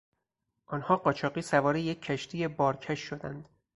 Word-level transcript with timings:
آنها 0.65 0.95
قاچاقی 0.97 1.41
سوار 1.41 1.75
یک 1.75 2.01
کشتی 2.01 2.47
بارکش 2.47 2.99
شدند. 2.99 3.49